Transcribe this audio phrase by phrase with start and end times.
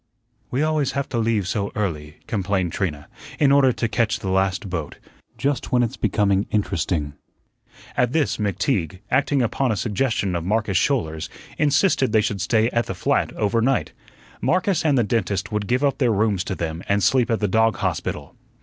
[0.49, 3.07] "We always have to leave so early," complained Trina,
[3.37, 4.97] "in order to catch the last boat.
[5.37, 7.13] Just when it's becoming interesting."
[7.95, 11.29] At this McTeague, acting upon a suggestion of Marcus Schouler's,
[11.59, 13.91] insisted they should stay at the flat over night.
[14.41, 17.47] Marcus and the dentist would give up their rooms to them and sleep at the
[17.47, 18.35] dog hospital.